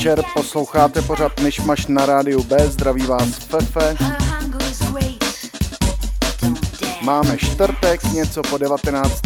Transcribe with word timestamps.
Večer, 0.00 0.24
posloucháte 0.34 1.02
pořád 1.02 1.40
Myšmaš 1.40 1.86
na 1.86 2.06
rádiu 2.06 2.42
B, 2.42 2.66
zdraví 2.66 3.02
vás 3.02 3.28
Fefe. 3.28 3.96
Máme 7.02 7.38
čtvrtek, 7.38 8.04
něco 8.04 8.42
po 8.42 8.58
19. 8.58 9.20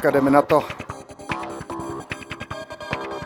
tak 0.00 0.06
a 0.06 0.10
jdeme 0.10 0.30
na 0.30 0.42
to. 0.42 0.62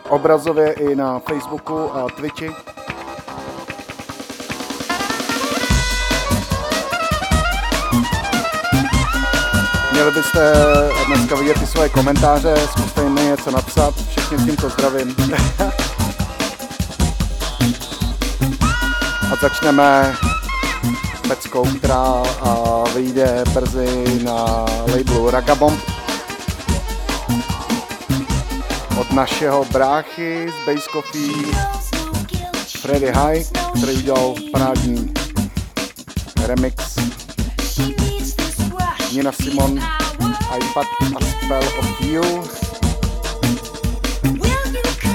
Obrazově 0.09 0.73
i 0.73 0.95
na 0.95 1.19
Facebooku 1.19 1.97
a 1.97 2.07
Twitchi. 2.17 2.51
Měli 9.93 10.11
byste 10.11 10.53
dneska 11.07 11.37
vidět 11.37 11.61
ty 11.61 11.67
svoje 11.67 11.89
komentáře, 11.89 12.55
zkuste 12.71 13.03
jim 13.03 13.15
něco 13.15 13.51
napsat, 13.51 13.95
všichni 13.95 14.39
s 14.39 14.45
tímto 14.45 14.69
zdravím. 14.69 15.17
a 19.33 19.37
začneme 19.41 20.15
peckou, 21.29 21.65
která 21.79 22.23
vyjde 22.95 23.45
brzy 23.55 24.21
na 24.25 24.67
labelu 24.93 25.31
Ragabomb 25.31 25.94
našeho 29.15 29.65
bráchy 29.65 30.47
z 30.51 30.67
Base 30.67 30.91
Coffee 30.93 31.47
Freddy 32.81 33.13
High, 33.13 33.45
který 33.77 33.97
udělal 33.97 34.35
parádní 34.53 35.15
remix 36.47 36.97
Nina 39.13 39.33
Simon 39.33 39.81
iPad 40.57 40.87
a 41.17 41.25
Spell 41.25 41.63
of 41.79 42.01
You. 42.01 42.45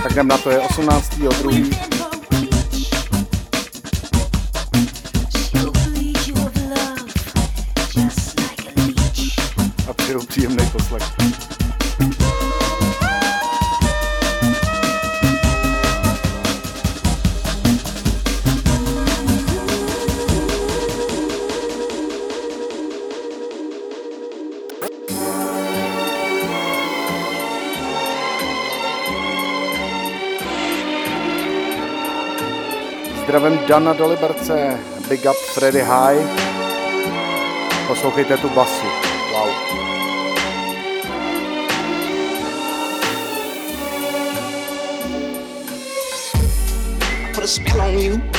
Tak 0.03 0.11
jdem 0.11 0.27
na 0.27 0.37
to, 0.37 0.49
je 0.49 0.59
18. 0.59 1.15
2. 1.15 1.89
příjemný 10.27 10.65
poslech. 10.71 11.18
Dana 33.69 33.93
do 33.93 34.07
Liberce, 34.07 34.79
Big 35.07 35.27
Up 35.27 35.35
Freddy 35.53 35.81
High. 35.81 36.17
Poslouchejte 37.87 38.37
tu 38.37 38.49
basu. 38.49 38.87
Wow. 39.31 39.49
Put 47.33 47.43
a 47.43 47.47
spell 47.47 47.81
on 47.81 47.99
you. 47.99 48.38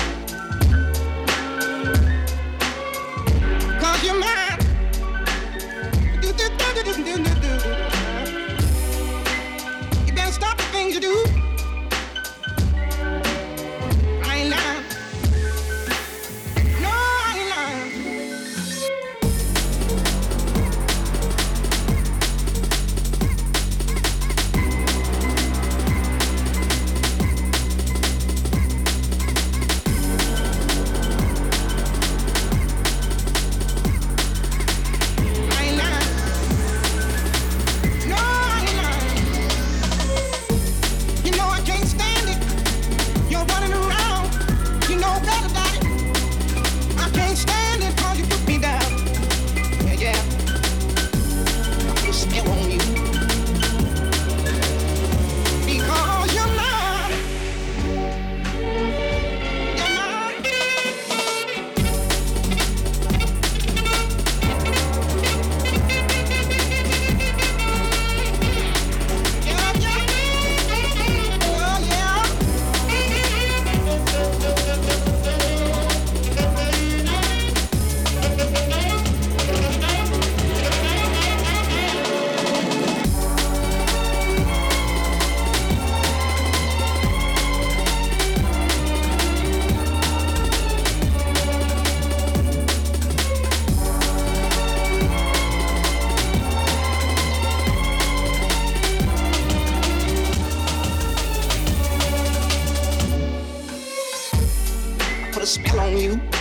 put 105.41 105.45
a 105.45 105.47
spell 105.47 105.81
on 105.81 105.97
you. 105.97 106.40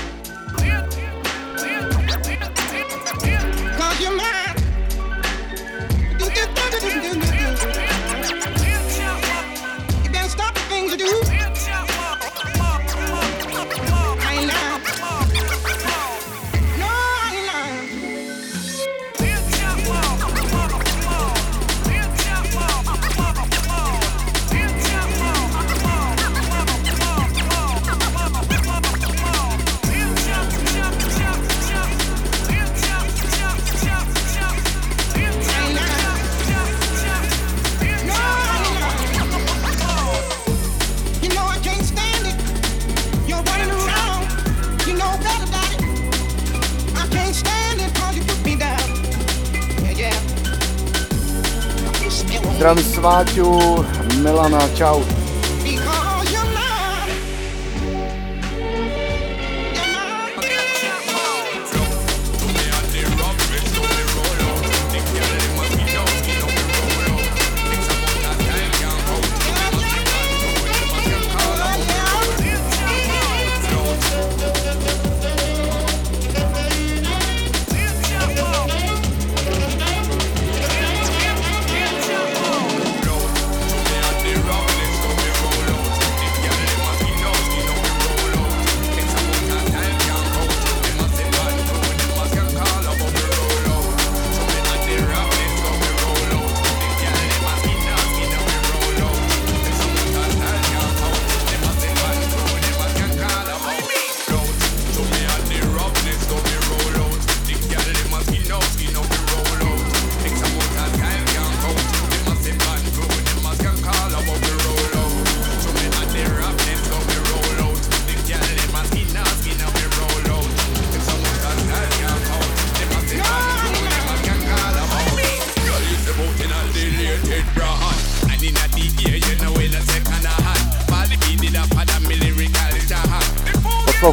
Sváťu, 53.10 53.82
Milana, 54.22 54.62
čau. 54.78 55.02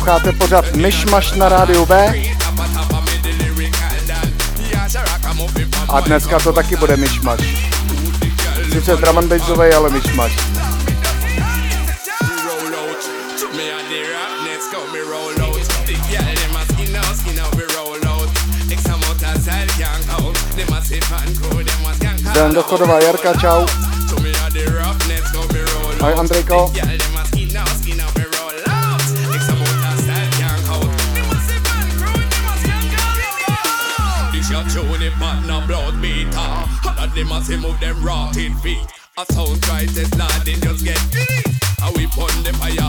Posloucháte 0.06 0.38
pořád 0.38 0.75
Myšmaš 0.75 1.32
na 1.32 1.48
rádiu 1.48 1.86
B. 1.86 2.14
A 5.88 6.00
dneska 6.00 6.38
to 6.38 6.52
taky 6.52 6.76
bude 6.76 6.96
Myšmaš. 6.96 7.40
Sice 8.72 8.96
drum 8.96 9.18
and 9.18 9.28
bassovej, 9.28 9.75
ale 9.75 9.90
Myšmaš. 9.90 10.32
do 22.54 22.62
Chodova, 22.62 23.00
Jarka, 23.00 23.34
čau. 23.34 23.66
Ahoj 26.00 26.14
Andrejko. 26.18 26.72
him 37.48 37.60
move 37.60 37.78
them 37.80 38.02
rotting 38.02 38.54
feet. 38.56 38.86
A 39.18 39.24
sound 39.32 39.62
crisis, 39.62 40.12
Lord, 40.18 40.48
in, 40.48 40.60
just 40.60 40.84
get 40.84 41.00
deep. 41.12 41.46
And 41.82 41.96
we 41.96 42.06
the 42.42 42.52
fire 42.58 42.86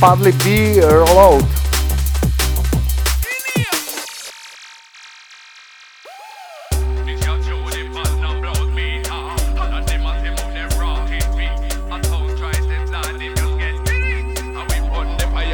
Padly 0.00 0.32
B 0.32 0.80
Rollout. 0.80 1.44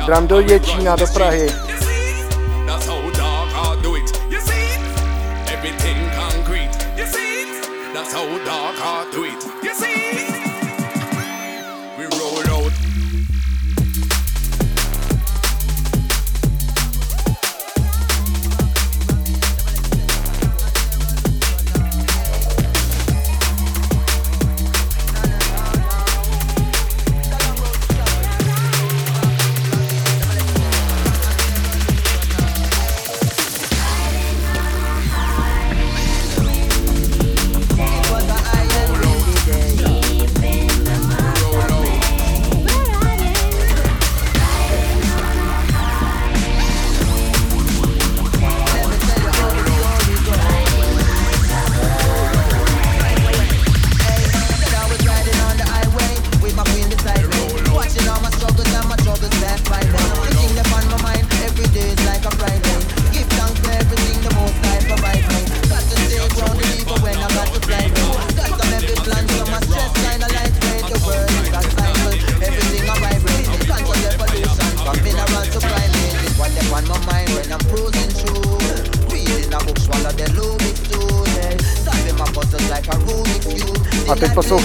Dram 0.07 0.27
do 0.27 0.43
Děčína, 0.43 0.97
do 0.97 1.07
Prahy. 1.07 1.66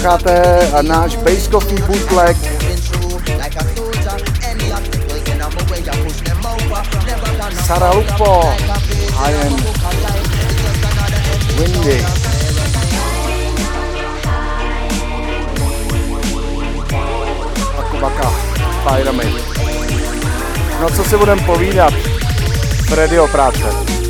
Posloucháte 0.02 0.82
náš 0.82 1.16
Bass 1.16 1.48
Coffee 1.48 1.82
bootleg. 1.82 2.36
Sara 7.66 7.92
Lupo, 7.92 8.54
I 9.28 9.34
am 9.46 9.56
Windy. 11.58 12.04
Akubaka, 17.78 18.32
Pyramid. 18.84 19.34
No 20.80 20.90
co 20.90 21.04
si 21.04 21.16
budem 21.16 21.40
povídat? 21.40 21.94
Radio 22.90 23.28
práce. 23.28 24.01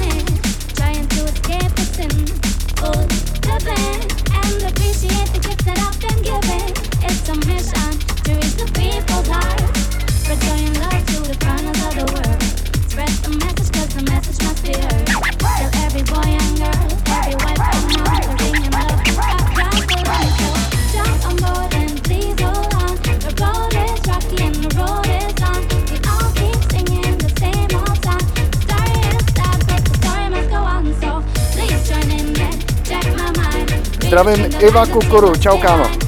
Zdravím 34.22 34.46
Iva 34.62 34.86
Kukuru, 34.86 35.34
čau 35.34 35.58
kámo. 35.58 36.01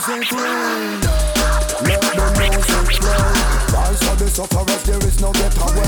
Let 0.00 0.08
them 0.08 0.32
know 2.16 2.32
it's 2.56 3.00
right. 3.00 3.70
Rise 3.70 4.02
for 4.02 4.16
the 4.16 4.28
sufferers, 4.30 4.82
there 4.84 5.06
is 5.06 5.20
no 5.20 5.30
death. 5.32 5.79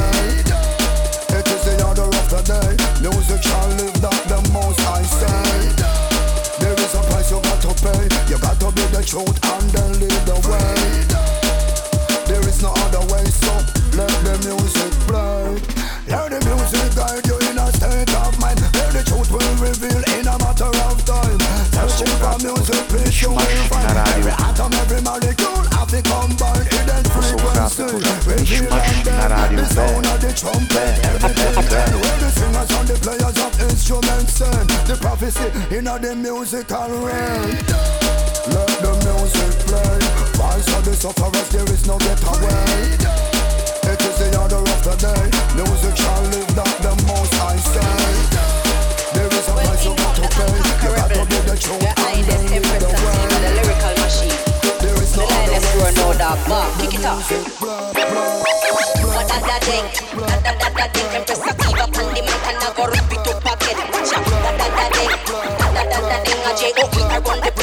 The 35.22 35.30
prophecy 35.30 35.76
in 35.76 35.85
the 35.85 36.14
musical 36.16 36.88
realm. 36.98 37.50
Let 38.50 38.74
the 38.82 38.92
music 39.06 39.54
play. 39.70 39.98
Voice 40.35 40.66
of 40.74 40.85
the 40.85 40.94
sufferers, 40.94 41.48
there 41.50 41.68
is 41.70 41.87
no 41.87 41.98
getaway. 41.98 42.98
It 43.87 44.02
is 44.02 44.18
the 44.18 44.35
order 44.40 44.58
of 44.58 44.82
the 44.82 44.96
day. 44.98 45.30
Music 45.54 45.96
shall 45.96 46.22
live, 46.26 46.50
that 46.58 46.74
the 46.82 46.94
most 47.06 47.35
I 47.38 47.54
say. 47.54 47.94
There 49.14 49.30
is 49.30 49.46
a 49.46 49.52
price 49.52 49.85
you 49.87 49.94
got 49.94 50.16
to 50.16 50.26
pay. 50.26 50.58
You 50.82 50.90
got 50.90 51.11
to 51.14 51.22
be 51.30 51.38
the 51.46 51.54
truth 51.54 51.87
and 51.87 52.26
lead 52.26 52.82
the 52.82 52.90
way. 52.90 53.22
The 53.30 53.50
lyrical 53.62 53.94
machine. 54.02 54.42
There 54.82 54.98
is 54.98 55.14
no 55.16 55.22
other 55.22 55.62
way. 55.78 55.92
No 56.02 56.18
dog 56.18 56.38
bar. 56.50 56.66
Kick 56.82 56.98
it 56.98 57.06
off. 57.06 57.30
What 59.06 59.28
that 59.28 59.42
that 59.46 59.62
thing? 59.62 59.87
That 60.18 60.42
that 60.42 60.56
that 60.58 60.72
that 60.74 60.90
thing. 60.90 61.06
Empress 61.14 61.38
Sativa, 61.38 61.87
Pandi, 61.94 62.26
man, 62.26 62.38
can 62.42 62.74
go 62.74 62.90
we. 65.33 65.38
In 65.38 66.42
I 66.45 67.23
on 67.31 67.40
a. 67.40 67.62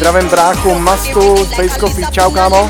Zdravím 0.00 0.28
bráchu, 0.28 0.74
Mastu, 0.74 1.46
Coffee, 1.80 2.06
čau 2.10 2.30
kámo. 2.30 2.68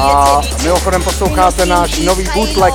A 0.00 0.40
mimochodem 0.62 1.02
posloucháte 1.02 1.66
náš 1.66 1.98
nový 1.98 2.28
bootleg. 2.34 2.74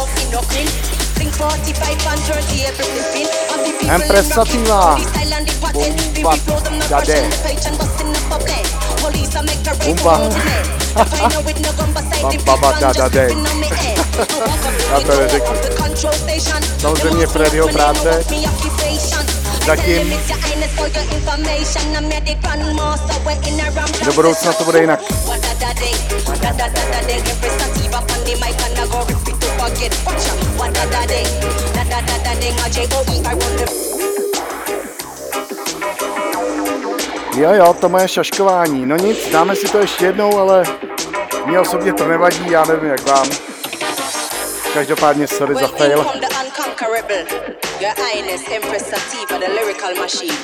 Empress 3.90 4.28
Sativa. 4.28 4.98
Bumba 5.74 6.36
dade. 6.90 7.30
Bumba. 9.86 10.22
Bamba 12.46 12.72
da 12.72 12.94
da 12.94 13.08
day. 13.08 13.30
Já 14.92 15.00
to 15.00 15.20
neřeknu. 15.20 15.56
Samozřejmě 16.78 17.28
Freddyho 17.28 17.68
práce. 17.68 18.24
Zatím. 19.66 20.14
Do 24.06 24.14
budoucna 24.14 24.54
to 24.54 24.64
bude 24.64 24.80
jinak. 24.82 25.00
Jo, 37.38 37.54
jo, 37.54 37.74
to 37.74 37.90
moje 37.90 38.08
šaškování. 38.08 38.86
No 38.86 38.96
nic, 38.98 39.30
dáme 39.32 39.56
si 39.56 39.68
to 39.68 39.80
ještě 39.80 40.06
jednou, 40.06 40.38
ale 40.40 40.64
mně 41.46 41.60
osobně 41.60 41.94
to 41.94 42.08
nevadí, 42.08 42.52
já 42.52 42.66
nevím 42.66 42.90
jak 42.90 43.08
vám. 43.08 43.55
Každopádně 44.76 45.28
sorry 45.28 45.56
za 45.56 45.68
fail. 45.68 46.06
Your 47.80 47.94
Highness, 47.98 48.42
Empress 48.52 48.84
Sativa, 48.90 49.40
the 49.40 49.48
lyrical 49.48 49.96
machine. 49.96 50.36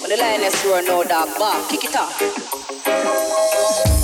When 0.00 0.10
the 0.10 0.16
lioness 0.16 0.64
roar, 0.64 0.82
no 0.82 1.02
dog 1.02 1.28
bark, 1.38 1.68
kick 1.68 1.84
it 1.84 1.96
off. 1.96 2.14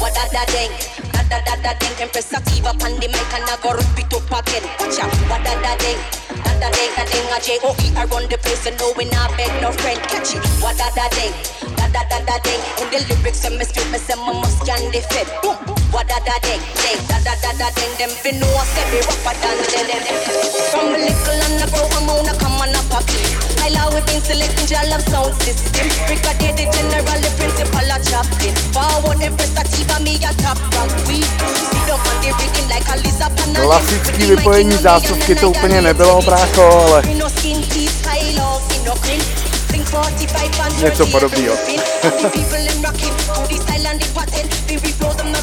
What 0.00 0.14
that 0.14 0.30
that 0.32 0.48
ding? 0.50 0.70
That 1.12 1.26
that 1.30 1.44
that 1.46 1.62
that 1.62 1.78
ding? 1.80 1.94
Empress 2.02 2.26
Sativa, 2.26 2.74
pan 2.74 2.98
the 2.98 3.08
mic 3.08 3.34
and 3.34 3.50
I 3.50 3.56
go 3.62 3.70
rip 3.78 3.98
it 3.98 4.14
up 4.14 4.32
again. 4.38 4.64
Watch 4.80 4.98
out, 4.98 5.14
what 5.30 5.42
that 5.46 5.78
ding? 5.78 5.98
That 6.42 6.58
that 6.60 6.72
ding, 6.74 6.90
that 6.96 7.08
ding, 7.12 7.26
a 7.30 7.38
J-O-E, 7.46 7.86
I 7.96 8.04
run 8.10 8.28
the 8.28 8.38
place 8.38 8.66
and 8.66 8.76
no 8.78 8.92
we 8.96 9.04
not 9.14 9.30
beg 9.36 9.52
no 9.62 9.70
friend, 9.70 10.00
catch 10.10 10.34
it. 10.34 10.42
What 10.62 10.74
ding? 11.14 11.34
That 12.26 12.42
ding? 12.44 12.62
In 12.82 12.86
the 12.90 12.98
lyrics, 13.14 13.44
I'm 13.44 13.60
a 13.60 13.64
strip, 13.64 13.90
me 13.92 13.98
say 13.98 14.14
my 14.14 14.32
must 14.32 14.66
can 14.66 14.90
defend. 14.90 15.28
Boom, 15.42 15.58
what 15.92 16.08
that 16.08 16.24
that 16.24 16.40
ding? 16.42 16.58
Ding, 16.80 16.98
that 17.06 17.22
that 17.22 17.38
that 17.44 17.54
that 17.60 17.72
ding? 17.76 17.92
Them 18.00 18.10
fi 18.10 18.32
know 18.40 18.48
say 18.72 18.82
me 18.90 18.98
rougher 19.04 19.36
than 19.38 19.86
them. 19.86 20.02
From 20.72 20.90
a 20.90 20.98
little 20.98 21.42
and 21.46 21.62
I 21.62 21.68
grow, 21.68 21.84
I'm 21.84 22.08
on 22.08 22.26
a 22.26 22.32
come 22.40 22.56
on 22.58 22.72
a 22.72 22.80
pocket. 22.88 23.28
I 23.60 23.68
love 23.76 23.94
it, 23.94 24.02
been 24.08 24.24
selecting, 24.24 24.72
I 24.72 24.88
love 24.88 25.04
sound 25.06 25.36
system. 25.44 25.86
Brigadier, 26.08 26.56
the 26.56 26.64
general, 26.72 27.20
the 27.20 27.30
principal, 27.36 27.86
a 27.92 27.96
chaplain. 28.00 28.56
Forward, 28.72 29.20
Empress 29.20 29.52
Sativa, 29.52 30.00
me 30.00 30.16
a 30.24 30.32
top 30.40 30.58
rank. 30.74 30.90
We 31.06 31.20
sit 31.20 31.88
up 31.92 32.00
on 32.00 32.16
the 32.24 32.32
rigging 32.40 32.68
like 32.72 32.88
a 32.88 32.96
lizard. 33.04 33.30
Klasický 33.52 34.26
vypojení 34.26 34.76
zásuvky 34.76 35.34
to 35.34 35.50
úplně 35.50 35.82
nebylo, 35.82 36.22
brácho, 36.22 36.62
ale 36.86 37.02
něco 40.82 41.06
podobného. 41.06 41.56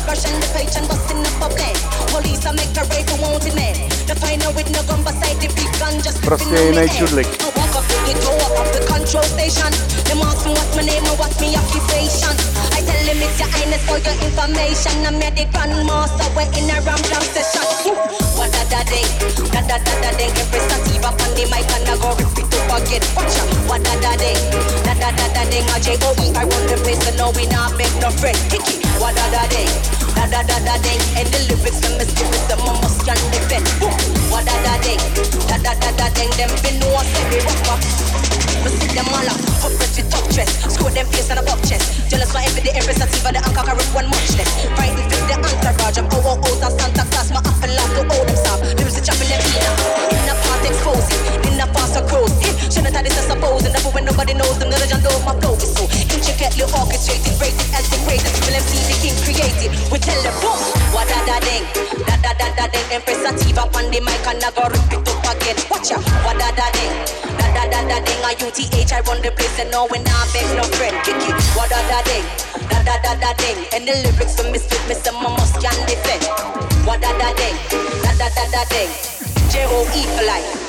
version 0.10 0.34
the 0.42 0.50
page 0.58 0.74
and 0.74 0.88
busting 0.90 1.22
up 1.22 1.38
a 1.46 1.48
plan. 1.54 1.78
Police 2.10 2.42
are 2.50 2.56
make 2.58 2.74
the 2.74 2.82
raid 2.90 3.06
to 3.10 3.16
want 3.22 3.46
the 3.46 3.54
man. 3.54 3.78
The 4.10 4.16
final 4.18 4.52
with 4.58 4.70
no 4.74 4.82
gun 4.90 5.02
beside 5.06 5.38
the 5.38 5.50
big 5.54 5.70
gun 5.78 5.94
just 6.02 6.18
Prostě 6.26 6.56
je 6.56 6.72
nejčudlik. 6.72 7.28
I 7.28 7.50
walk 7.58 7.76
up 7.80 7.86
the 8.08 8.14
door 8.24 8.50
of 8.62 8.68
the 8.76 8.82
control 8.94 9.28
station. 9.36 9.72
Them 10.08 10.22
ask 10.30 10.42
me 10.46 10.52
what's 10.58 10.74
my 10.78 10.84
name 10.90 11.06
and 11.10 11.18
what's 11.22 11.38
my 11.42 11.50
occupation. 11.62 12.34
I 12.78 12.82
tell 12.88 13.02
them 13.08 13.20
it's 13.26 13.38
your 13.42 13.50
highness 13.54 13.84
for 13.88 14.00
your 14.06 14.18
information. 14.28 14.96
I'm 15.08 15.22
at 15.28 15.34
the 15.38 15.46
grandmaster, 15.54 16.28
we're 16.36 16.50
in 16.58 16.74
a 16.76 16.78
ramblam 16.88 17.26
session. 17.36 17.68
What 18.40 18.56
a 18.62 18.64
da 18.74 18.82
day, 18.92 19.06
da 19.54 19.62
da 19.70 19.78
da 19.86 19.94
da 20.04 20.12
day. 20.20 20.30
Every 20.42 20.62
sativa 20.70 21.10
on 21.24 21.32
the 21.38 21.44
mic 21.54 21.70
and 21.76 21.90
I 21.92 21.96
go 22.02 22.10
rip 22.18 22.32
to 22.54 22.60
forget. 22.70 23.04
What 23.70 23.88
a 23.92 23.96
da 24.04 24.14
day 24.24 24.89
da 25.12 25.28
da 25.28 25.28
da 25.34 25.44
ding. 25.50 25.66
A 25.74 25.80
J 25.80 25.98
O 26.06 26.14
E 26.22 26.34
I 26.36 26.44
run 26.46 26.64
the 26.68 26.78
place, 26.84 27.02
so 27.02 27.12
no 27.18 27.32
we 27.34 27.46
not 27.48 27.76
make 27.78 27.94
no 28.02 28.10
friend. 28.12 28.38
Kicky, 28.50 28.82
what 29.02 29.16
da 29.16 29.26
da 29.32 29.48
ding. 29.50 29.70
Da 30.16 30.26
da 30.28 30.42
da 30.44 30.58
da 30.62 30.76
ding. 30.82 31.02
And 31.18 31.28
the 31.34 31.40
lyrics 31.50 31.80
them 31.82 31.98
mysterious, 31.98 32.44
them 32.50 32.62
a 32.62 32.74
must 32.82 33.06
can 33.06 33.18
defend. 33.32 33.66
What 34.30 34.46
da 34.46 34.56
da 34.66 34.78
ding. 34.84 35.00
Da 35.50 35.58
da 35.58 35.74
da 35.74 35.90
da 35.98 36.08
ding. 36.14 36.32
Them 36.38 36.50
fin 36.62 36.80
know 36.80 36.94
I 36.94 37.04
say 37.06 37.26
me 37.30 37.40
rock 37.46 37.74
up. 37.74 37.82
Me 38.60 38.70
them 38.92 39.08
all 39.16 39.24
up, 39.24 39.40
up 39.64 39.74
with 39.80 40.10
top 40.12 40.26
dress. 40.36 40.52
Score 40.68 40.92
them 40.92 41.08
face 41.08 41.30
and 41.32 41.40
a 41.40 41.44
pop 41.44 41.62
chest. 41.64 42.10
Jealous 42.12 42.32
for 42.32 42.44
every 42.44 42.62
day, 42.62 42.76
every 42.76 42.94
sativa, 42.94 43.32
the 43.32 43.40
anchor 43.40 43.64
carry 43.64 43.86
one 43.96 44.08
much 44.12 44.36
less. 44.36 44.52
Frightened 44.76 45.08
with 45.08 45.26
the 45.32 45.36
entourage. 45.40 45.98
I'm 45.98 46.08
oh 46.12 46.36
oh 46.36 46.44
oh, 46.44 46.70
Santa 46.76 47.08
Claus. 47.08 47.32
My 47.32 47.40
apple 47.40 47.72
love 47.72 47.92
to 47.96 48.02
all 48.12 48.26
them 48.26 48.36
soft. 48.36 48.68
Lyrics 48.68 49.00
chopping 49.00 49.32
them 49.32 49.40
in 49.40 50.28
a 50.28 50.36
part 50.44 50.66
exposing. 50.68 51.22
In 51.48 51.60
a 51.60 51.66
pass 51.72 51.96
across. 51.96 52.49
Have 52.86 53.04
this 53.04 53.18
I 53.20 53.36
suppose. 53.36 53.66
And 53.66 53.74
never 53.74 53.90
when 53.92 54.06
nobody 54.06 54.34
knows 54.34 54.58
them, 54.60 54.70
the 54.70 54.80
legend 54.80 55.04
of 55.04 55.20
my 55.26 55.36
flow 55.40 55.56
is 55.60 55.72
so 55.76 55.84
intricately 55.90 56.64
orchestrated, 56.64 57.36
rated 57.40 57.70
as 57.76 57.86
the 57.92 58.00
greatest. 58.08 58.40
Will 58.48 58.56
MC 58.56 58.80
the 58.88 58.96
king 59.04 59.16
created. 59.24 59.72
We 59.92 60.00
tell 60.00 60.20
them 60.24 60.36
boom, 60.40 60.60
what 60.96 61.08
da 61.12 61.20
da 61.28 61.38
ding, 61.44 61.64
da 62.08 62.16
da 62.24 62.32
da 62.40 62.48
da 62.56 62.66
ding. 62.72 62.88
Empress 62.92 63.20
Sativa 63.20 63.68
on 63.76 63.92
the 63.92 64.00
mic 64.00 64.24
and 64.28 64.44
I 64.44 64.50
go 64.56 64.64
rip 64.72 64.92
it 64.96 65.04
up 65.04 65.26
again. 65.28 65.58
Watch 65.68 65.92
out, 65.92 66.04
what 66.24 66.40
da 66.40 66.50
da 66.56 66.68
ding, 66.76 66.94
da 67.36 67.48
da 67.52 67.64
da 67.68 67.80
da 67.84 67.98
ding. 68.00 68.22
A 68.24 68.32
UTH 68.40 68.92
I 68.96 69.00
run 69.08 69.20
the 69.22 69.32
place 69.36 69.60
and 69.60 69.72
no 69.72 69.88
when 69.92 70.06
I 70.08 70.28
beg 70.32 70.48
no 70.56 70.64
friend. 70.80 70.96
Kick 71.04 71.20
it, 71.20 71.36
what 71.58 71.70
da 71.70 71.80
da 71.92 72.00
ding, 72.08 72.26
da 72.72 72.80
da 72.88 72.96
da 73.04 73.12
da 73.20 73.32
ding. 73.40 73.60
And 73.76 73.84
the 73.88 73.96
lyrics 74.08 74.40
from 74.40 74.54
Mr. 74.56 74.78
Mr. 74.88 75.12
Mamos 75.14 75.52
can 75.60 75.76
defend. 75.84 76.24
What 76.88 77.02
da 77.02 77.12
da 77.18 77.34
ding, 77.36 77.58
da 78.04 78.12
da 78.16 78.28
da 78.32 78.46
da 78.50 78.64
ding. 78.72 78.92
J 79.52 79.68
O 79.68 79.84
E 79.94 80.02
for 80.16 80.26
life. 80.26 80.69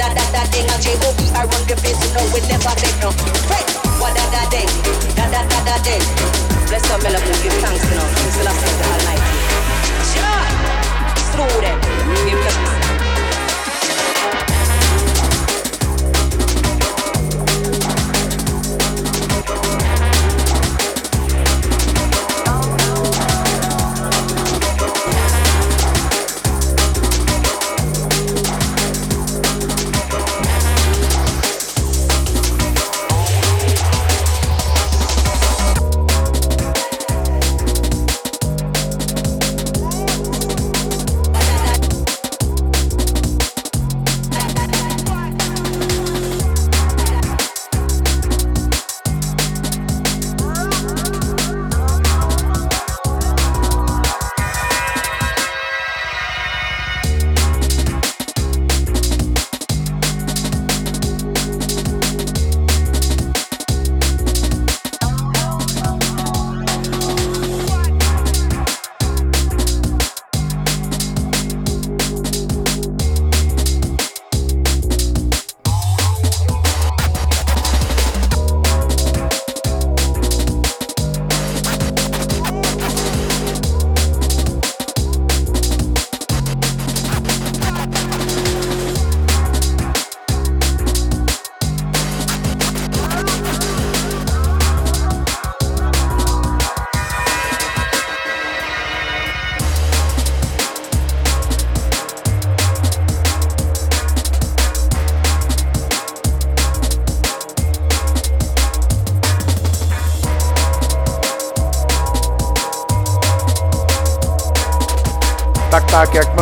that 0.00 0.16
that 0.16 0.32
that 0.32 0.48
I 1.36 1.44
run 1.44 1.62
the 1.68 1.76
place, 1.76 2.00
you 2.00 2.10
know 2.16 2.24
we 2.32 2.40
never 2.48 2.72
take 2.80 2.96
no 3.04 3.12
Hey, 3.52 3.64
what 4.00 4.16
that 4.16 4.32
that 4.32 4.48
thing, 4.48 4.70
that 5.12 5.28
that 5.28 5.44
that 5.52 5.64
that 5.68 5.80
your 6.88 6.98
melody 7.04 7.28
and 7.28 7.42
give 7.44 7.52
thanks, 7.60 7.84
you 7.84 7.96
know 8.00 8.08
Things 8.16 8.36
will 8.40 8.48
have 8.48 8.56
said 8.56 8.80
all 8.80 9.00
night 9.04 9.24
give 12.24 12.40
thanks 12.40 12.79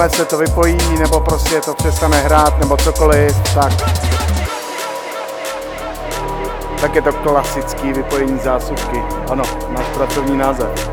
jakmile 0.09 0.11
se 0.11 0.25
to 0.25 0.39
vypojí, 0.39 0.99
nebo 0.99 1.21
prostě 1.21 1.61
to 1.61 1.75
přestane 1.75 2.21
hrát, 2.21 2.59
nebo 2.59 2.77
cokoliv, 2.77 3.37
tak 3.55 3.73
tak 6.81 6.95
je 6.95 7.03
to 7.03 7.13
klasický 7.13 7.93
vypojení 7.93 8.39
zásuvky. 8.39 9.03
Ano, 9.31 9.43
náš 9.69 9.87
pracovní 9.95 10.39
název. 10.39 10.91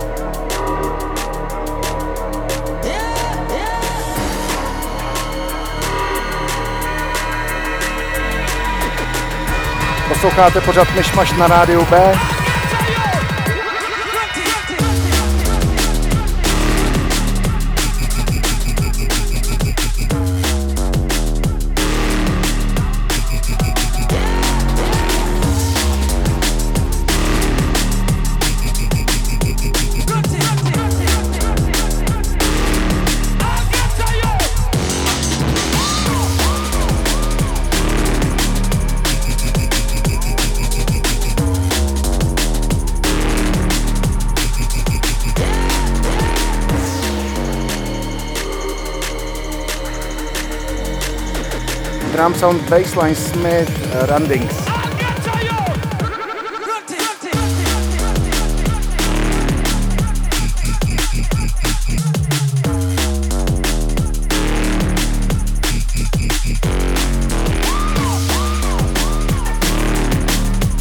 Posloucháte 10.08 10.62
pořád 10.62 10.88
Myšmaš 10.96 11.34
na 11.34 11.48
rádiu 11.48 11.86
B. 11.90 12.35
sound 52.36 52.60
bassline 52.70 53.16
Smith 53.16 53.70
uh, 53.96 54.06
Randings. 54.08 54.52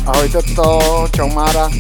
Ahojte 0.06 0.42
to, 0.54 1.08
čau 1.16 1.28
Mára. 1.28 1.70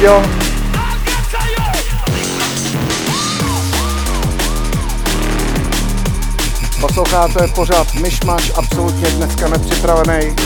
Nevadilo. 0.00 0.22
Posloucháte 6.80 7.48
pořád 7.48 7.94
myšmaš, 7.94 8.52
absolutně 8.54 9.06
dneska 9.06 9.48
nepřipravený. 9.48 10.36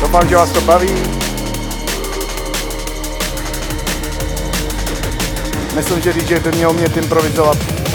Doufám, 0.00 0.28
že 0.28 0.36
vás 0.36 0.50
to 0.50 0.60
baví. 0.60 0.88
Myslím, 5.74 6.02
že 6.02 6.12
DJ 6.12 6.38
by 6.38 6.52
měl 6.52 6.70
umět 6.70 6.96
improvizovat. 6.96 7.85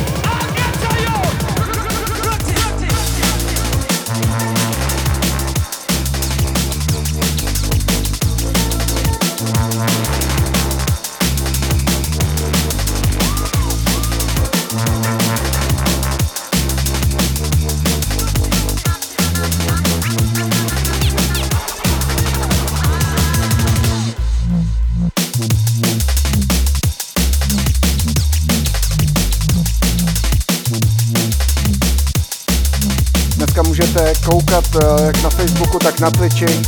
Na 36.01 36.11
Twitchi. 36.11 36.61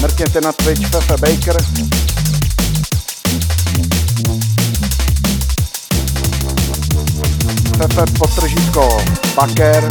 Mrkněte 0.00 0.40
na 0.40 0.52
Twitch 0.52 0.86
Fefe 0.86 1.16
Baker. 1.16 1.56
Fefe 7.76 8.04
potržítko 8.18 9.02
Baker. 9.36 9.88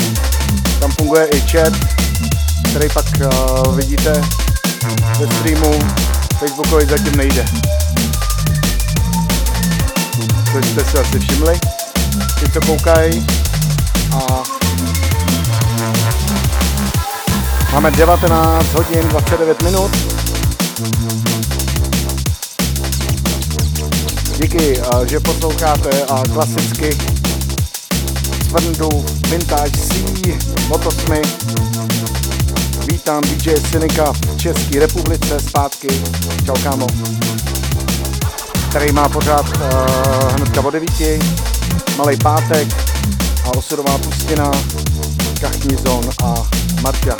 Tam 0.79 0.91
funguje 0.91 1.27
i 1.27 1.41
chat, 1.41 1.73
který 2.69 2.89
pak 2.93 3.05
uh, 3.05 3.75
vidíte 3.75 4.21
ve 5.19 5.27
streamu. 5.27 5.79
Facebookovi 6.39 6.85
zatím 6.85 7.15
nejde. 7.15 7.45
Což 10.51 10.65
jste 10.65 10.85
si 10.85 10.97
asi 10.97 11.19
všimli, 11.19 11.59
ty 12.39 12.51
co 12.53 12.61
koukají. 12.61 13.27
A 14.13 14.58
Máme 17.73 17.91
19 17.91 18.73
hodin 18.73 19.07
29 19.07 19.63
minut. 19.63 19.91
Díky, 24.41 24.79
eh, 24.79 25.07
že 25.07 25.19
posloucháte 25.19 25.89
a 26.03 26.23
klasicky 26.33 26.97
Svrndu 28.49 29.05
Vintage 29.29 29.77
C 29.77 29.93
Motosmy. 30.67 31.21
Vítám 32.91 33.21
DJ 33.21 33.55
Synika 33.71 34.13
v 34.13 34.37
České 34.37 34.79
republice 34.79 35.39
zpátky. 35.39 35.87
Čau 36.45 36.55
kámo. 36.63 36.87
Který 38.69 38.91
má 38.91 39.09
pořád 39.09 39.45
uh, 39.49 40.31
hnedka 40.35 40.61
o 40.61 40.71
9. 40.71 40.89
Malý 41.97 42.17
pátek 42.17 42.67
a 43.45 43.57
osudová 43.57 43.97
pustina, 43.97 44.51
Kachtní 45.41 45.77
zón 45.77 46.09
a 46.23 46.33
Marťa. 46.81 47.15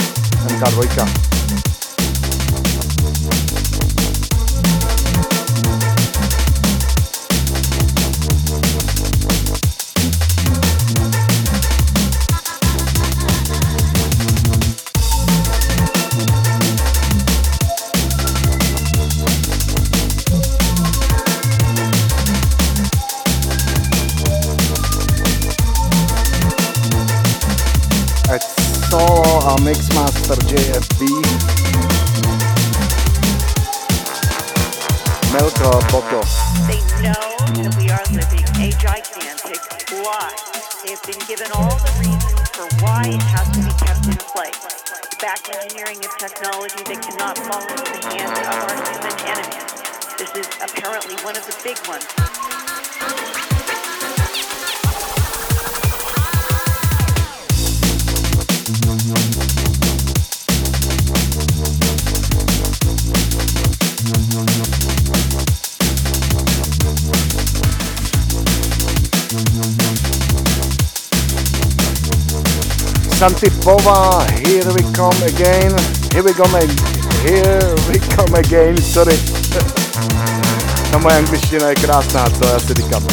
MK2. 0.47 1.78
Mixmaster 29.59 30.39
JFB 30.47 31.03
Melko 35.35 35.71
Boko 35.91 36.23
They 36.67 36.79
know 37.03 37.27
that 37.59 37.75
we 37.75 37.89
are 37.91 38.03
living 38.15 38.45
a 38.55 38.71
gigantic 38.79 39.59
lie. 39.99 40.35
They 40.83 40.91
have 40.95 41.03
been 41.03 41.19
given 41.27 41.51
all 41.51 41.75
the 41.75 41.91
reasons 41.99 42.49
for 42.55 42.67
why 42.79 43.03
it 43.11 43.21
has 43.35 43.51
to 43.51 43.59
be 43.59 43.73
kept 43.83 44.07
in 44.07 44.17
place. 44.31 44.59
Back 45.19 45.43
engineering 45.51 45.99
of 46.07 46.11
technology 46.17 46.83
that 46.87 47.03
cannot 47.03 47.37
fall 47.37 47.59
into 47.59 47.83
the 47.83 48.03
hands 48.15 48.39
of 48.39 48.47
our 48.63 48.75
human 48.87 49.15
enemies. 49.27 49.69
This 50.17 50.31
is 50.39 50.47
apparently 50.63 51.15
one 51.23 51.35
of 51.35 51.45
the 51.45 51.55
big 51.63 51.77
ones. 51.87 53.38
Santipova, 73.19 74.23
here 74.39 74.63
we 74.71 74.81
come 74.93 75.21
again, 75.23 75.75
here 76.13 76.23
we 76.23 76.31
come 76.31 76.55
again, 76.55 76.71
here 77.19 77.75
we 77.91 77.99
come 78.15 78.33
again, 78.39 78.77
sorry. 78.77 79.11
Ta 80.91 80.97
moje 80.97 81.17
angličtina 81.17 81.69
je 81.69 81.75
krásná, 81.75 82.29
co 82.29 82.47
já 82.47 82.59
si 82.59 82.73
říkám. 82.73 83.07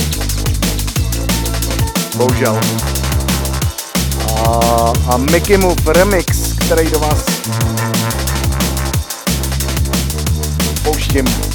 Bohužel. 2.17 2.61
A, 4.47 4.93
a 5.09 5.17
Mickey 5.17 5.57
Move 5.57 5.93
Remix, 5.93 6.53
který 6.53 6.91
do 6.91 6.99
vás 6.99 7.25
pouštím. 10.83 11.46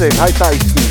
High 0.00 0.30
Tyson. 0.30 0.87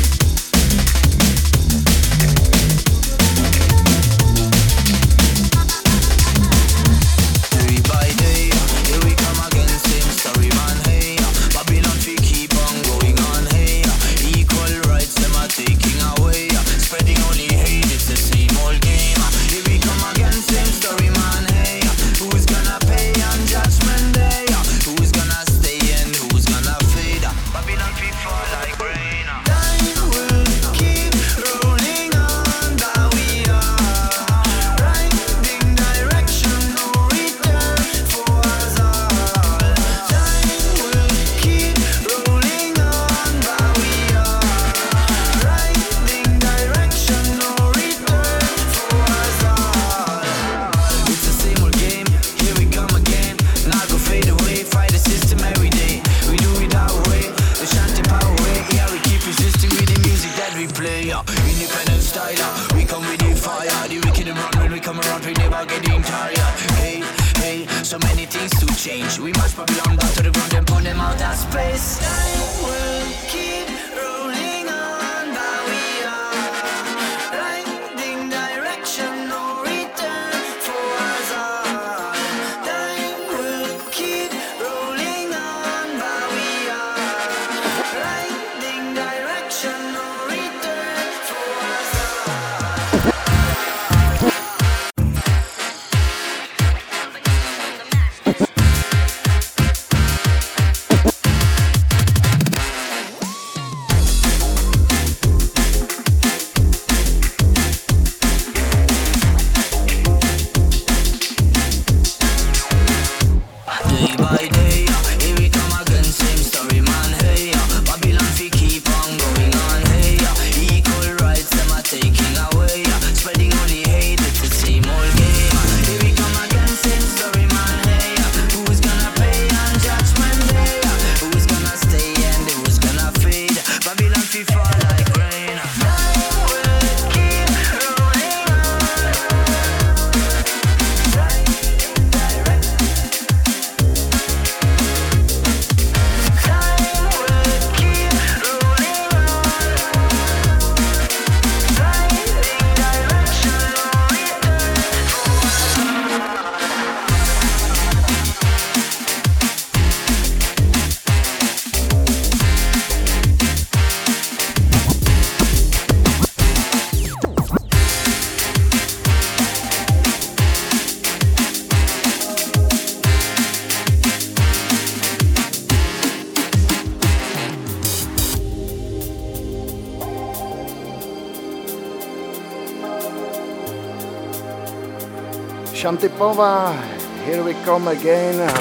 Šantipová, 185.88 186.76
Here 187.24 187.42
We 187.42 187.54
Come 187.64 187.90
Again. 187.90 188.52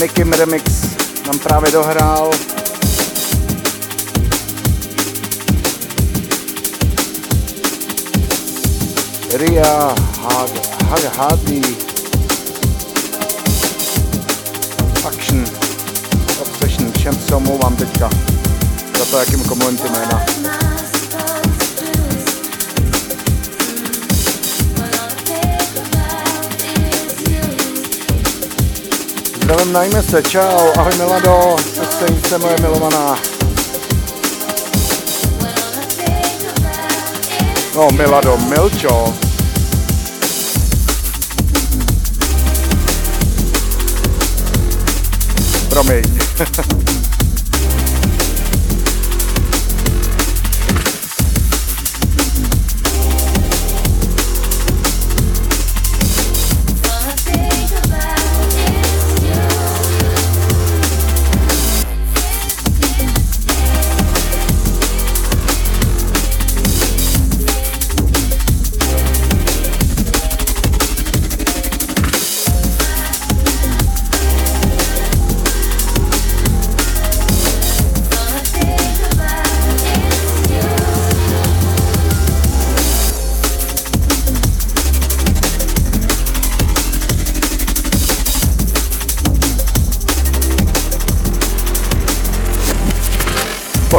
Nicky 0.00 0.24
Remix 0.24 0.62
nám 1.26 1.38
právě 1.38 1.70
dohrál. 1.70 2.30
Ria 9.32 9.94
Hag, 10.22 10.50
Hag 10.84 11.16
Hadi 11.16 11.62
Action, 15.06 15.44
Obsession, 16.40 16.92
všem 16.92 17.14
se 17.14 17.34
omlouvám 17.34 17.76
teďka 17.76 18.10
za 18.98 19.04
to, 19.04 19.18
jakým 19.18 19.44
komujem 19.44 19.76
jména. 19.76 20.49
Miladovem 29.50 29.72
najme 29.72 30.02
se, 30.02 30.22
čau, 30.22 30.70
ahoj 30.78 30.92
Milado, 30.98 31.56
stejnice 31.90 32.38
moje 32.38 32.56
milovaná. 32.62 33.18
No 37.74 37.88
Milado, 37.90 38.36
Milčo. 38.36 39.14
Promiň. 45.70 46.04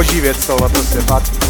boží 0.01 0.21
věc 0.21 0.45
tohle 0.45 0.69
prostě 0.69 0.99
fakt. 1.01 1.40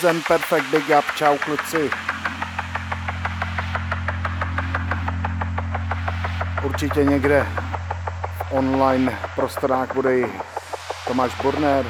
Present 0.00 0.26
Perfect 0.26 0.70
Big 0.70 0.98
Up, 0.98 1.04
čau 1.16 1.38
kluci. 1.38 1.90
Určitě 6.62 7.04
někde 7.04 7.46
online 8.50 9.18
prostorách 9.34 9.94
bude 9.94 10.18
i 10.18 10.26
Tomáš 11.06 11.34
Burner, 11.42 11.86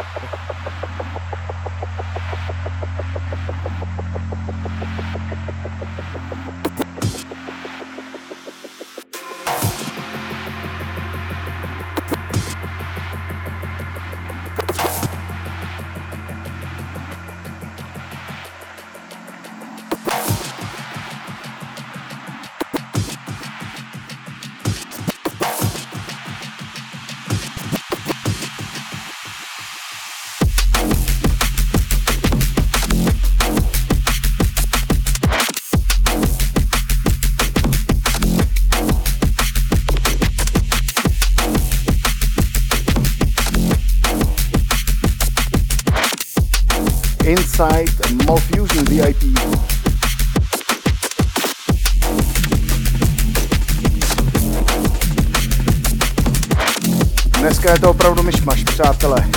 Je 57.73 57.79
to 57.79 57.91
opravdu 57.91 58.23
myšmaš, 58.23 58.65
přátelé. 58.65 59.29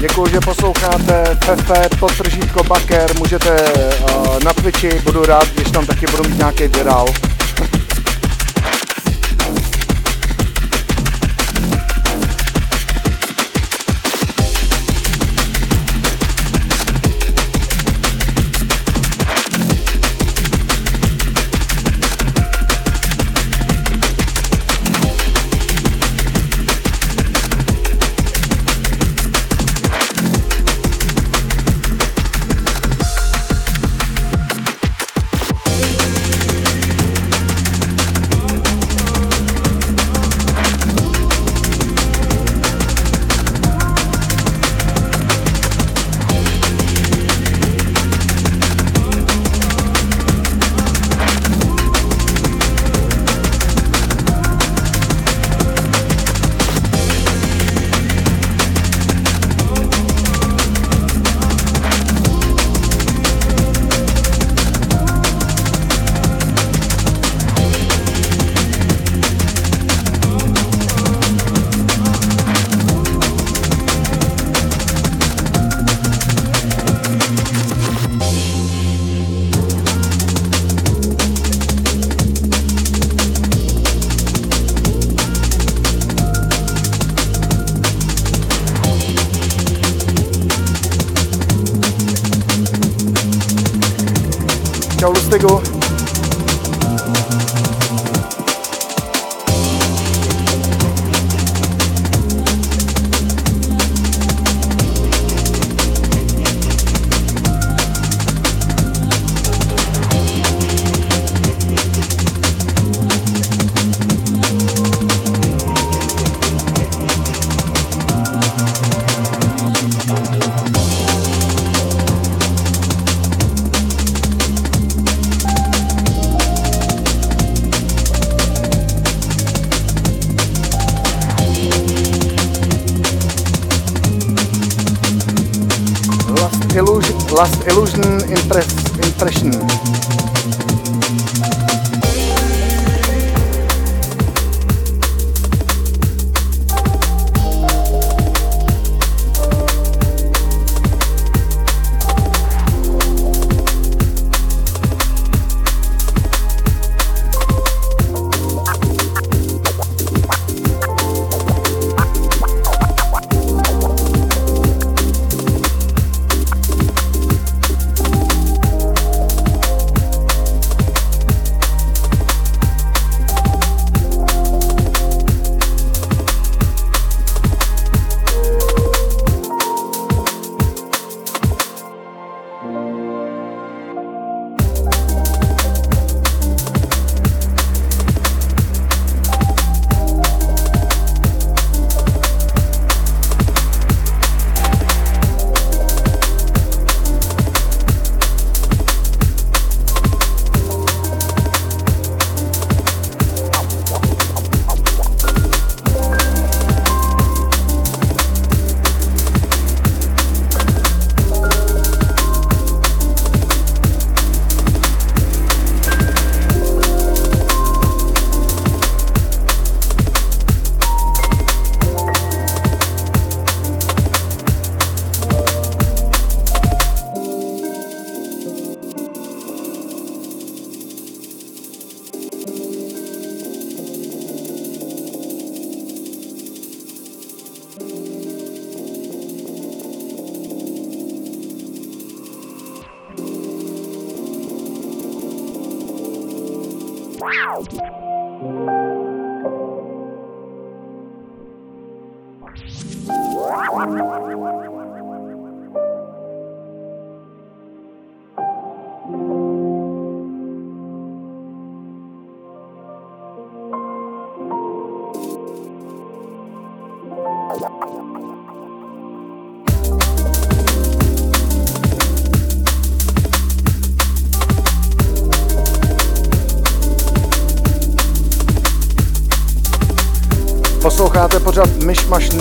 Děkuji, 0.00 0.30
že 0.30 0.40
posloucháte 0.40 1.38
Fefe, 1.44 1.88
potržítko 2.00 2.64
Baker, 2.64 3.16
můžete 3.18 3.72
uh, 3.72 4.42
na 4.44 4.52
Twitchi, 4.52 5.00
budu 5.04 5.24
rád, 5.24 5.48
když 5.48 5.70
tam 5.70 5.86
taky 5.86 6.06
budu 6.06 6.28
mít 6.28 6.38
nějaký 6.38 6.68
viral. 6.68 7.06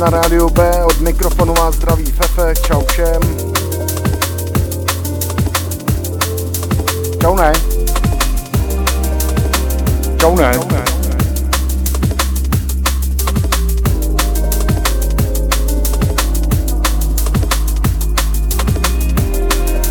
Na 0.03 0.09
rádiu 0.09 0.49
B, 0.49 0.83
od 0.85 0.99
mikrofonu 0.99 1.53
vás 1.53 1.75
zdraví 1.75 2.05
Fefe, 2.05 2.53
čau 2.67 2.81
všem. 2.91 3.21
Čau 7.21 7.35
ne. 7.35 7.53
Čau 10.19 10.35
ne. 10.35 10.51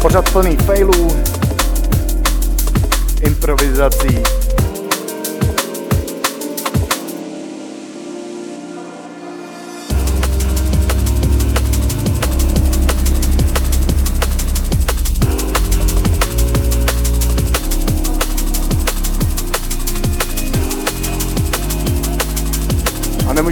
Pořád 0.03 0.31
plný 0.31 0.57
failů, 0.57 1.09
improvizací. 3.21 4.42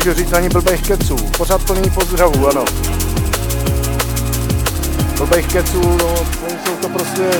Nemůžu 0.05 0.25
říct 0.25 0.33
ani 0.33 0.49
blbých 0.49 0.83
keců. 0.83 1.17
Pořád 1.17 1.63
plný 1.65 1.91
pozdravů, 1.91 2.49
ano. 2.49 2.65
Blbých 5.17 5.47
keců, 5.47 5.81
no, 5.81 6.15
jsou 6.65 6.77
to 6.83 6.89
prostě... 6.89 7.31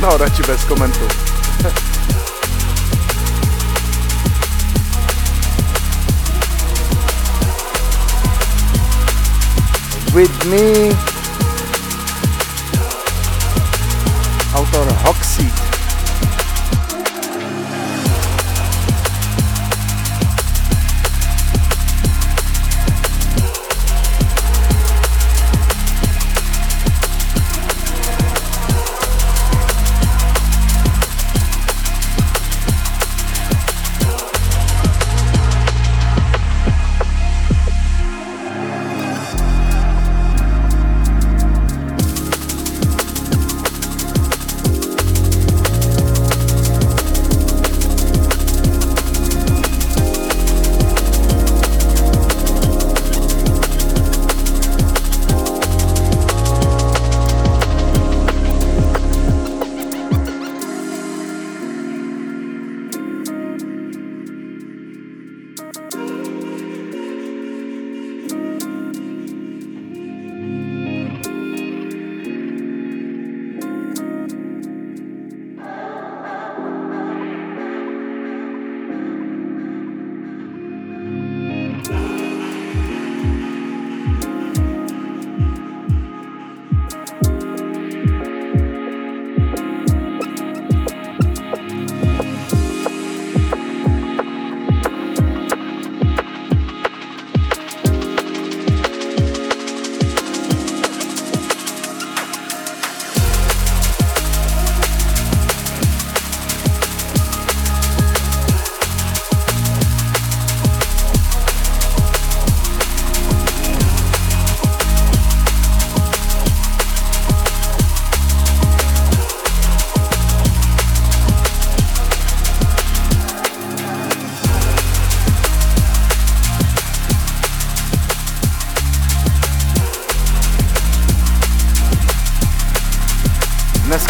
No, 0.00 0.16
radši 0.16 0.42
bez 0.42 0.64
komentu. 0.64 1.08
With 10.14 10.44
me 10.44 11.11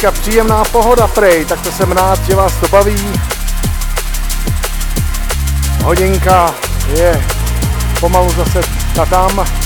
dneska 0.03 0.20
příjemná 0.20 0.64
pohoda 0.64 1.09
prej, 1.09 1.44
tak 1.44 1.61
to 1.61 1.72
jsem 1.72 1.92
rád, 1.92 2.24
že 2.26 2.34
vás 2.34 2.57
to 2.57 2.68
baví. 2.68 3.12
Hodinka 5.84 6.55
je 6.94 7.24
pomalu 8.00 8.30
zase 8.32 8.61
ta 8.94 9.07
tam. 9.07 9.61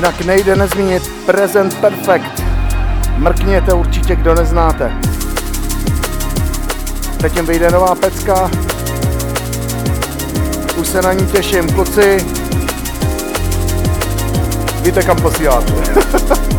Jinak 0.00 0.24
nejde 0.24 0.56
nezmínit 0.56 1.12
Present 1.26 1.74
Perfect. 1.74 2.42
Mrkněte 3.16 3.72
určitě, 3.72 4.16
kdo 4.16 4.34
neznáte. 4.34 4.92
Teď 7.20 7.36
jim 7.36 7.46
vyjde 7.46 7.70
nová 7.70 7.94
pecka. 7.94 8.50
Už 10.76 10.86
se 10.86 11.02
na 11.02 11.12
ní 11.12 11.26
těším, 11.26 11.72
kluci. 11.72 12.26
Víte, 14.82 15.02
kam 15.02 15.22
posíláte. 15.22 15.72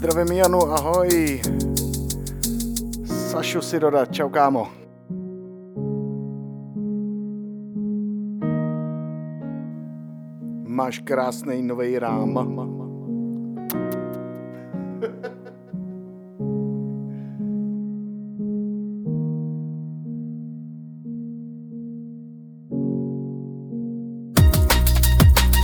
Damianu, 0.00 0.64
ahoj. 0.72 1.40
Sašu 3.04 3.60
si 3.60 3.80
dodat, 3.80 4.08
čau 4.12 4.28
kámo. 4.28 4.68
Máš 10.64 11.04
krásný 11.04 11.62
nový 11.62 11.98
rám. 11.98 12.32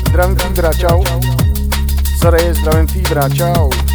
Zdravím 0.08 0.36
Fíbra, 0.36 0.72
čau. 0.72 1.00
Sorry, 2.20 2.54
zdravím 2.54 2.86
Fíbra, 2.86 3.28
čau. 3.28 3.85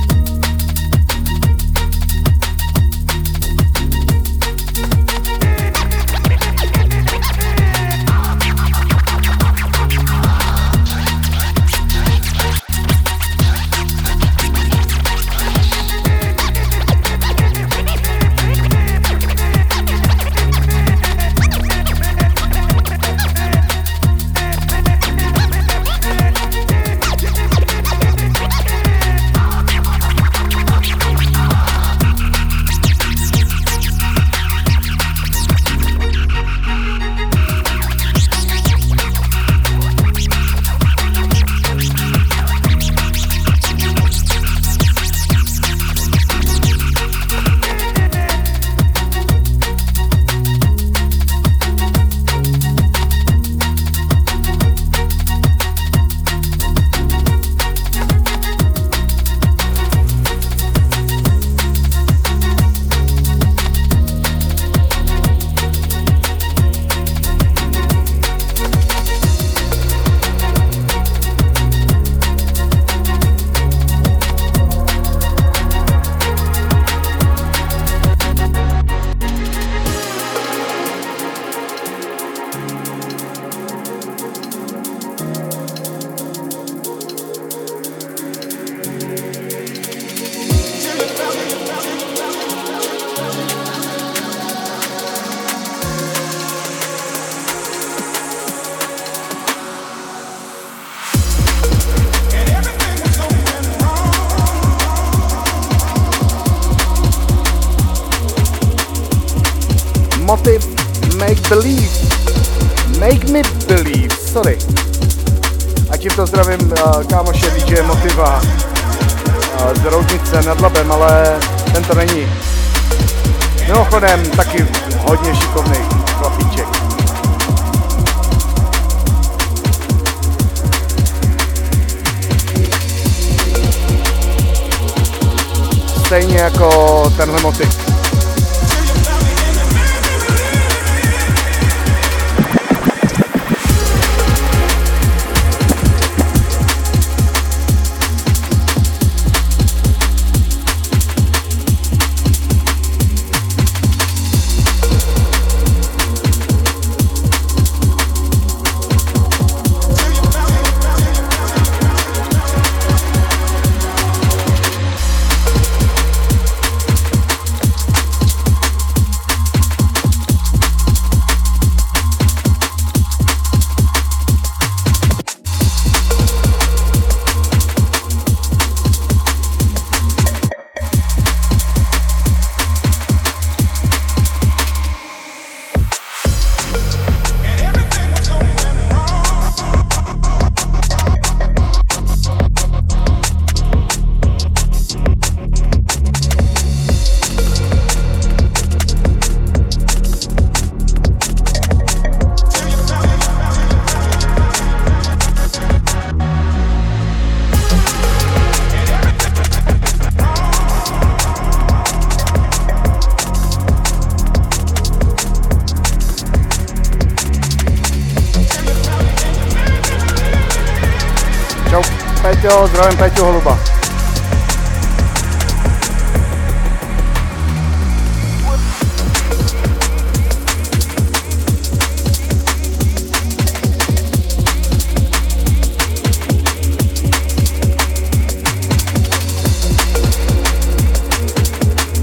Zdravím 222.81 222.97
Peťu 222.97 223.23
Holuba. 223.23 223.59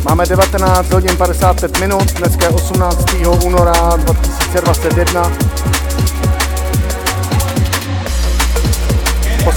Máme 0.05 0.27
19 0.27 0.93
hodin 0.93 1.17
55 1.17 1.81
minut, 1.81 2.13
dneska 2.13 2.45
je 2.45 2.51
18. 2.51 3.05
února 3.45 3.73
2021. 3.97 5.78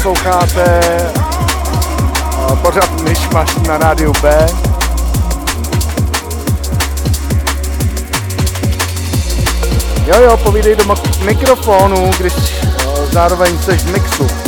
Posloucháte 0.02 0.82
pořád 2.62 3.02
myšmaš 3.02 3.56
na 3.68 3.78
rádiu 3.78 4.14
B. 4.22 4.46
Jo 10.06 10.22
jo, 10.22 10.38
povídej 10.38 10.76
do 10.76 10.96
mikrofonu, 11.26 12.12
když 12.20 12.34
zároveň 13.12 13.58
jsi 13.58 13.78
v 13.78 13.92
mixu. 13.92 14.41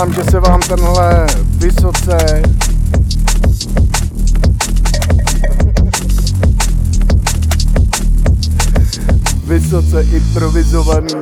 Doufám, 0.00 0.14
že 0.14 0.30
se 0.30 0.40
vám 0.40 0.60
tenhle 0.60 1.26
vysoce 1.56 2.42
vysoce 9.46 10.02
improvizovaný 10.02 11.14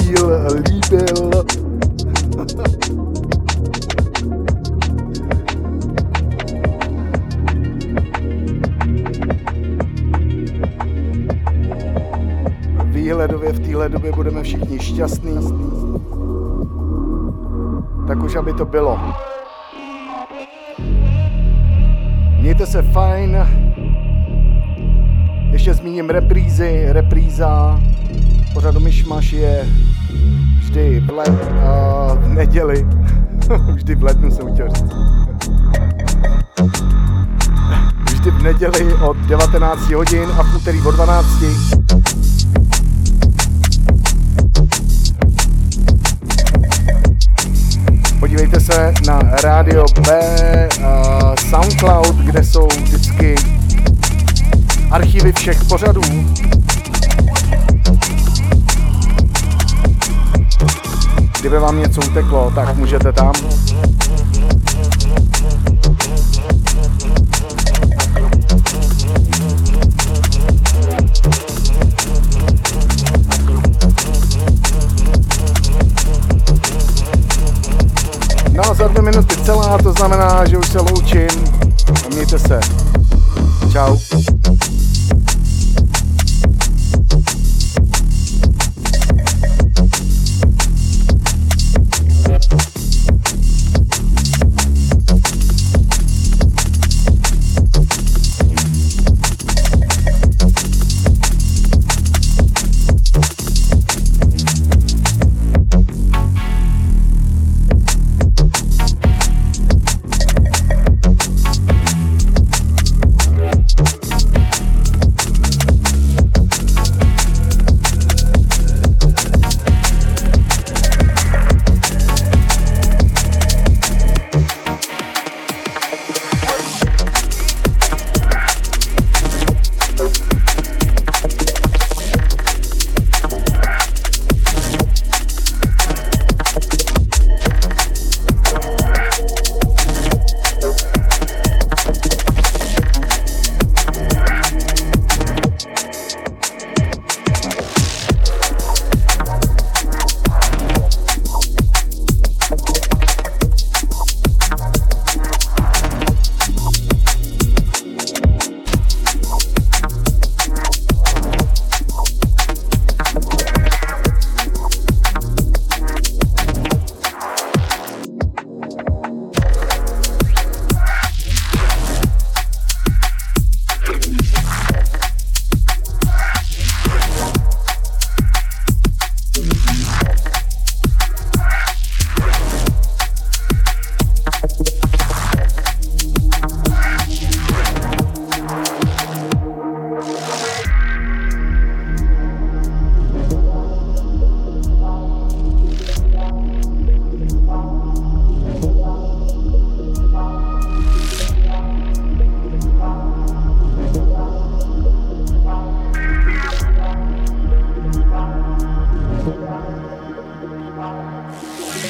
díl 0.00 0.38
líbil. 0.54 1.44
Výhledově 12.84 13.52
v 13.52 13.60
téhle 13.60 13.88
době 13.88 14.12
budeme 14.12 14.42
všichni 14.42 14.78
šťastní. 14.78 15.34
Tak 18.06 18.22
už 18.22 18.36
aby 18.36 18.52
to 18.52 18.64
bylo. 18.64 19.00
Mějte 22.40 22.66
se 22.66 22.82
fajn. 22.82 23.46
Ještě 25.50 25.74
zmíním 25.74 26.10
reprízy. 26.10 26.86
Repríza 26.88 27.80
pořadu 28.54 28.80
Myšmaš 28.80 29.32
je 29.32 29.66
vždy 30.58 31.00
v, 31.00 31.10
led, 31.10 31.28
uh, 31.28 32.18
v 32.18 32.28
neděli. 32.28 32.86
vždy 33.74 33.94
v 33.94 34.02
lednu 34.02 34.30
jsem 34.30 34.54
chtěl 34.54 34.68
říct. 34.68 34.92
Vždy 38.04 38.30
v 38.30 38.42
neděli 38.42 38.94
od 38.94 39.16
19 39.16 39.90
hodin 39.90 40.28
a 40.38 40.42
v 40.42 40.56
úterý 40.56 40.80
od 40.80 40.94
12. 40.94 41.26
Se 48.74 48.92
na 49.06 49.18
Radio 49.42 49.84
B, 50.00 50.20
uh, 50.78 51.34
Soundcloud, 51.50 52.16
kde 52.16 52.44
jsou 52.44 52.66
vždycky 52.66 53.34
archivy 54.90 55.32
všech 55.32 55.64
pořadů. 55.64 56.00
Kdyby 61.40 61.58
vám 61.58 61.78
něco 61.78 62.00
uteklo, 62.10 62.52
tak 62.54 62.76
můžete 62.76 63.12
tam. 63.12 63.32
Minuty 79.04 79.36
celá, 79.44 79.78
to 79.78 79.92
znamená, 79.92 80.44
že 80.46 80.58
už 80.58 80.68
se 80.68 80.78
loučím. 80.78 81.28
Mějte 82.12 82.38
se. 82.38 82.60
Ciao. 83.72 83.98